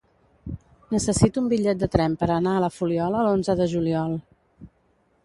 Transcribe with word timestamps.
Necessito 0.93 1.41
un 1.43 1.51
bitllet 1.51 1.83
de 1.83 1.89
tren 1.97 2.15
per 2.21 2.29
anar 2.37 2.55
a 2.55 2.63
la 2.65 2.71
Fuliola 2.79 3.21
l'onze 3.29 3.57
de 3.61 3.69
juliol. 3.75 4.17